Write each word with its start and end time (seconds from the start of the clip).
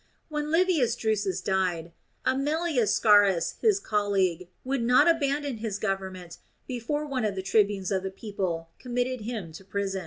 When 0.29 0.49
Livius 0.49 0.95
Drusus 0.95 1.41
died, 1.41 1.91
Aemilius 2.25 2.91
Scaurus 2.99 3.57
his 3.61 3.79
colleague 3.79 4.47
would 4.63 4.81
not 4.81 5.07
abandon 5.07 5.57
his 5.57 5.77
government 5.77 6.39
before 6.65 7.05
one 7.05 7.23
of 7.23 7.35
the 7.35 7.43
tribunes 7.43 7.91
of 7.91 8.01
the 8.01 8.09
people 8.09 8.69
committed 8.79 9.21
him 9.25 9.51
to 9.51 9.63
prison. 9.63 9.99